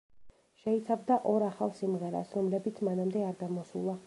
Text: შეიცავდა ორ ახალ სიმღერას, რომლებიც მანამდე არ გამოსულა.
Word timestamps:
შეიცავდა 0.61 1.17
ორ 1.33 1.45
ახალ 1.49 1.75
სიმღერას, 1.83 2.35
რომლებიც 2.41 2.85
მანამდე 2.89 3.27
არ 3.31 3.41
გამოსულა. 3.45 3.99